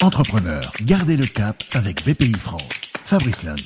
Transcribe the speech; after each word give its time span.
Entrepreneur, 0.00 0.70
gardez 0.84 1.16
le 1.16 1.26
cap 1.26 1.64
avec 1.72 2.06
BPI 2.06 2.34
France. 2.34 2.92
Fabrice 3.04 3.42
Lundi. 3.42 3.64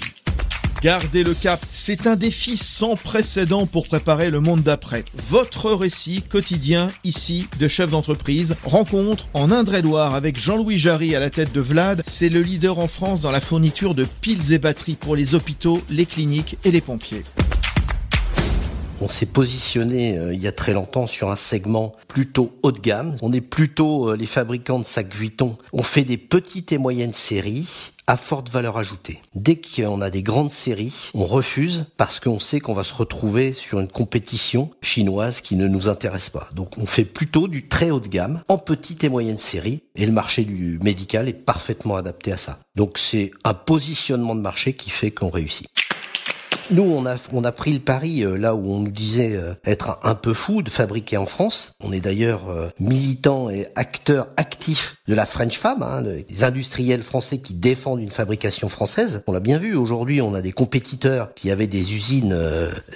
Gardez 0.81 1.25
le 1.25 1.34
cap, 1.34 1.60
c'est 1.73 2.07
un 2.07 2.17
défi 2.17 2.57
sans 2.57 2.97
précédent 2.97 3.67
pour 3.67 3.86
préparer 3.86 4.31
le 4.31 4.41
monde 4.41 4.63
d'après. 4.63 5.05
Votre 5.29 5.73
récit 5.73 6.23
quotidien 6.23 6.89
ici 7.05 7.49
de 7.58 7.68
chef 7.68 7.91
d'entreprise, 7.91 8.57
rencontre 8.64 9.29
en 9.34 9.50
Indre-et-Loire 9.50 10.14
avec 10.14 10.39
Jean-Louis 10.41 10.79
Jarry 10.79 11.14
à 11.14 11.20
la 11.20 11.29
tête 11.29 11.52
de 11.52 11.60
Vlad, 11.60 12.02
c'est 12.06 12.30
le 12.30 12.40
leader 12.40 12.78
en 12.78 12.88
France 12.88 13.20
dans 13.20 13.30
la 13.30 13.40
fourniture 13.40 13.94
de 13.94 14.06
piles 14.22 14.54
et 14.54 14.58
batteries 14.58 14.96
pour 14.96 15.14
les 15.14 15.34
hôpitaux, 15.34 15.82
les 15.90 16.06
cliniques 16.06 16.56
et 16.64 16.70
les 16.70 16.80
pompiers. 16.80 17.24
On 19.03 19.09
s'est 19.09 19.27
positionné 19.27 20.16
euh, 20.16 20.32
il 20.32 20.41
y 20.41 20.46
a 20.46 20.53
très 20.53 20.73
longtemps 20.73 21.09
sur 21.09 21.32
un 21.32 21.37
segment 21.37 21.93
plutôt 22.07 22.52
haut 22.62 22.71
de 22.71 22.79
gamme. 22.79 23.16
On 23.21 23.32
est 23.32 23.41
plutôt 23.41 24.11
euh, 24.11 24.16
les 24.16 24.27
fabricants 24.27 24.79
de 24.79 24.84
sacs 24.84 25.12
Vuitton. 25.12 25.59
On 25.73 25.82
fait 25.82 26.05
des 26.05 26.16
petites 26.16 26.71
et 26.71 26.79
moyennes 26.79 27.12
séries 27.12 27.91
à 28.07 28.16
forte 28.16 28.48
valeur 28.48 28.77
ajoutée. 28.79 29.20
Dès 29.34 29.60
qu'on 29.60 30.01
a 30.01 30.10
des 30.10 30.23
grandes 30.23 30.52
séries, 30.52 31.10
on 31.15 31.27
refuse 31.27 31.87
parce 31.96 32.20
qu'on 32.20 32.38
sait 32.38 32.60
qu'on 32.60 32.74
va 32.74 32.84
se 32.84 32.95
retrouver 32.95 33.52
sur 33.52 33.80
une 33.80 33.88
compétition 33.88 34.70
chinoise 34.83 35.41
qui 35.41 35.57
ne 35.57 35.66
nous 35.66 35.88
intéresse 35.88 36.30
pas. 36.30 36.48
Donc 36.55 36.79
on 36.79 36.87
fait 36.87 37.05
plutôt 37.05 37.48
du 37.48 37.66
très 37.66 37.91
haut 37.91 38.01
de 38.01 38.09
gamme 38.09 38.43
en 38.46 38.59
petite 38.59 39.02
et 39.02 39.09
moyenne 39.09 39.38
série 39.38 39.82
et 39.96 40.07
le 40.07 40.12
marché 40.12 40.45
du 40.45 40.79
médical 40.80 41.29
est 41.29 41.32
parfaitement 41.32 41.96
adapté 41.96 42.32
à 42.32 42.37
ça. 42.37 42.60
Donc 42.77 42.98
c'est 42.98 43.32
un 43.43 43.55
positionnement 43.55 44.37
de 44.37 44.41
marché 44.41 44.74
qui 44.74 44.91
fait 44.91 45.10
qu'on 45.10 45.30
réussit. 45.30 45.66
Nous, 46.71 46.83
on 46.83 47.07
a, 47.07 47.16
on 47.33 47.45
a 47.45 47.52
pris 47.52 47.73
le 47.73 47.80
pari 47.80 48.25
euh, 48.25 48.37
là 48.37 48.55
où 48.55 48.73
on 48.73 48.80
nous 48.80 48.91
disait 48.91 49.37
euh, 49.37 49.55
être 49.65 49.98
un, 50.02 50.15
peu 50.15 50.33
fou 50.33 50.62
de 50.62 50.71
fabriquer 50.71 51.16
en 51.16 51.27
France. 51.27 51.75
On 51.80 51.93
est 51.93 52.01
d'ailleurs 52.01 52.48
euh, 52.48 52.69
militant 52.79 53.51
et 53.51 53.66
acteur 53.75 54.29
actif 54.37 54.97
de 55.09 55.15
la 55.15 55.27
French 55.27 55.59
Fab, 55.59 55.83
hein, 55.83 56.02
des 56.02 56.45
industriels 56.45 57.02
français 57.02 57.38
qui 57.38 57.55
défendent 57.55 58.01
une 58.01 58.11
fabrication 58.11 58.69
française. 58.69 59.24
On 59.27 59.32
l'a 59.32 59.41
bien 59.41 59.59
vu, 59.59 59.74
aujourd'hui, 59.74 60.23
on 60.23 60.35
a 60.35 60.41
des 60.41 60.52
compétiteurs 60.52 61.35
qui 61.35 61.51
avaient 61.51 61.66
des 61.66 61.95
usines 61.95 62.37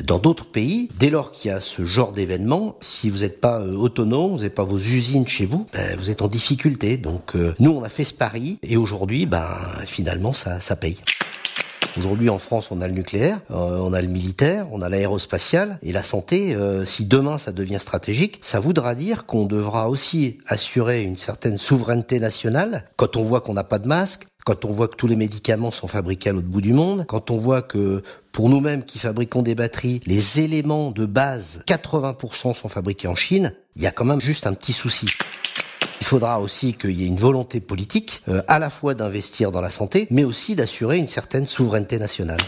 dans 0.05 0.19
d'autres 0.19 0.47
pays. 0.47 0.89
Dès 0.99 1.11
lors 1.11 1.33
qu'il 1.33 1.51
y 1.51 1.55
a 1.55 1.61
ce 1.61 1.85
genre 1.85 2.13
d'événement, 2.13 2.77
si 2.81 3.11
vous 3.11 3.19
n'êtes 3.19 3.41
pas 3.41 3.61
autonome, 3.63 4.33
vous 4.33 4.37
n'avez 4.39 4.51
pas 4.51 4.65
vos 4.65 4.79
usines 4.79 5.27
chez 5.27 5.47
vous, 5.47 5.67
ben, 5.73 5.97
vous 5.99 6.11
êtes 6.11 6.23
en 6.23 6.29
difficulté. 6.29 6.97
Donc 6.97 7.35
nous, 7.59 7.73
on 7.73 7.83
a 7.83 7.89
fait 7.89 8.05
ce 8.05 8.15
pari 8.15 8.59
et 8.63 8.77
aujourd'hui, 8.77 9.27
ben, 9.27 9.49
finalement, 9.87 10.33
ça, 10.33 10.61
ça 10.61 10.77
paye. 10.77 10.99
Aujourd'hui, 11.99 12.29
en 12.29 12.39
France, 12.39 12.71
on 12.71 12.81
a 12.83 12.89
le 12.89 12.93
nucléaire, 12.93 13.41
euh, 13.51 13.79
on 13.81 13.93
a 13.95 14.03
le 14.03 14.09
militaire, 14.09 14.67
on 14.71 14.83
a 14.83 14.89
l'aérospatial 14.89 15.79
et 15.83 15.93
la 15.93 16.03
santé. 16.03 16.55
Euh, 16.55 16.85
si 16.85 17.07
demain 17.07 17.39
ça 17.39 17.53
devient 17.53 17.81
stratégique, 17.81 18.39
ça 18.43 18.61
voudra 18.61 18.95
dire 18.95 19.25
qu'on 19.25 19.47
devra 19.47 19.89
aussi 19.89 20.39
assurer 20.47 21.03
une 21.03 21.17
certaine 21.17 21.57
souveraineté 21.57 22.21
nationale. 22.21 22.85
Quand 22.97 23.17
on 23.17 23.25
voit 23.25 23.41
qu'on 23.41 23.55
n'a 23.55 23.65
pas 23.65 23.79
de 23.79 23.89
masque, 23.89 24.27
quand 24.45 24.65
on 24.65 24.73
voit 24.73 24.89
que 24.89 24.97
tous 24.97 25.07
les 25.07 25.17
médicaments 25.17 25.71
sont 25.71 25.89
fabriqués 25.89 26.31
à 26.31 26.33
l'autre 26.33 26.47
bout 26.47 26.61
du 26.61 26.73
monde, 26.73 27.05
quand 27.09 27.31
on 27.31 27.39
voit 27.39 27.63
que 27.63 28.03
pour 28.31 28.51
nous-mêmes 28.51 28.85
qui 28.85 28.99
fabriquons 28.99 29.43
des 29.43 29.55
batteries, 29.55 30.01
les 30.07 30.41
éléments 30.41 30.91
de 30.91 31.07
base, 31.07 31.63
80% 31.67 32.55
sont 32.55 32.69
fabriqués 32.69 33.09
en 33.09 33.17
Chine, 33.17 33.55
il 33.75 33.83
y 33.83 33.87
a 33.87 33.91
quand 33.91 34.05
même 34.05 34.21
juste 34.21 34.47
un 34.47 34.53
petit 34.53 34.75
souci. 34.75 35.07
Il 36.01 36.07
faudra 36.07 36.41
aussi 36.41 36.75
qu'il 36.75 36.93
y 36.93 37.05
ait 37.05 37.09
une 37.09 37.17
volonté 37.17 37.61
politique, 37.61 38.23
euh, 38.29 38.43
à 38.49 38.59
la 38.59 38.71
fois 38.71 38.95
d'investir 38.95 39.53
dans 39.53 39.61
la 39.61 39.71
santé, 39.71 40.07
mais 40.11 40.25
aussi 40.25 40.55
d'assurer 40.55 40.99
une 40.99 41.09
certaine 41.09 41.47
souveraineté 41.47 41.99
nationale 41.99 42.41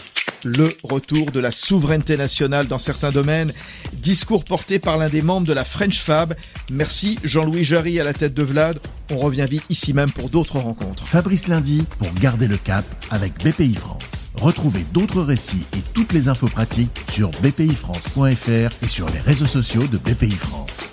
le 0.43 0.73
retour 0.83 1.31
de 1.31 1.39
la 1.39 1.51
souveraineté 1.51 2.17
nationale 2.17 2.67
dans 2.67 2.79
certains 2.79 3.11
domaines. 3.11 3.53
Discours 3.93 4.45
porté 4.45 4.79
par 4.79 4.97
l'un 4.97 5.09
des 5.09 5.21
membres 5.21 5.47
de 5.47 5.53
la 5.53 5.65
French 5.65 5.99
Fab. 5.99 6.35
Merci 6.71 7.17
Jean-Louis 7.23 7.63
Jarry 7.63 7.99
à 7.99 8.03
la 8.03 8.13
tête 8.13 8.33
de 8.33 8.43
Vlad. 8.43 8.79
On 9.11 9.17
revient 9.17 9.47
vite 9.49 9.63
ici 9.69 9.93
même 9.93 10.11
pour 10.11 10.29
d'autres 10.29 10.59
rencontres. 10.59 11.07
Fabrice 11.07 11.47
Lundi 11.47 11.83
pour 11.97 12.11
garder 12.13 12.47
le 12.47 12.57
cap 12.57 12.85
avec 13.09 13.33
BPI 13.43 13.75
France. 13.75 14.29
Retrouvez 14.35 14.85
d'autres 14.93 15.21
récits 15.21 15.65
et 15.75 15.81
toutes 15.93 16.13
les 16.13 16.29
infos 16.29 16.47
pratiques 16.47 17.03
sur 17.09 17.31
bpifrance.fr 17.41 18.83
et 18.83 18.87
sur 18.87 19.09
les 19.09 19.19
réseaux 19.19 19.47
sociaux 19.47 19.87
de 19.87 19.97
BPI 19.97 20.31
France. 20.31 20.88